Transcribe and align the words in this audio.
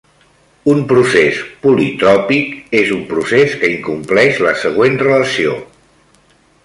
Un 0.71 0.79
procés 0.91 1.41
politròpic 1.65 2.73
és 2.79 2.95
un 2.95 3.03
procés 3.11 3.53
que 3.65 3.71
incompleix 3.75 4.41
la 4.47 4.55
següent 4.63 4.99
relació 5.05 5.55